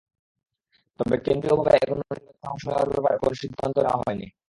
[0.99, 4.27] তবে কেন্দ্রীয়ভাবে এখনো নির্বাচনে অংশ নেওয়ার ব্যাপারে কোনো সিদ্ধান্ত নেওয়া হয়নি।